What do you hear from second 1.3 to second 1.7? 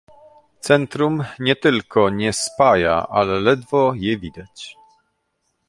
nie